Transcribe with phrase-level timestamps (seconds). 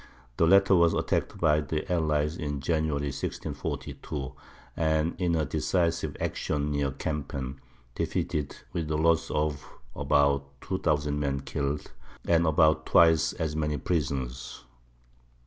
[0.37, 4.33] The latter was attacked by the allies in January, 1642,
[4.75, 7.61] and in a decisive action near Kempen,
[7.93, 9.63] defeated, with the loss of
[9.95, 11.91] about 2000 men killed,
[12.25, 14.63] and about twice as many prisoners.